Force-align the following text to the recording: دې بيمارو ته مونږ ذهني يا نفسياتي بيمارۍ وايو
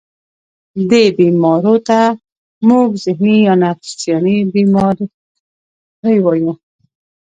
دې 0.89 1.03
بيمارو 1.19 1.75
ته 1.87 1.99
مونږ 2.67 2.89
ذهني 3.05 3.35
يا 3.45 3.53
نفسياتي 3.63 4.37
بيمارۍ 4.53 5.07
وايو 6.23 6.53